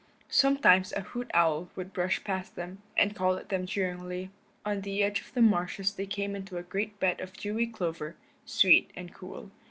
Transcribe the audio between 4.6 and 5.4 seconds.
On the edge of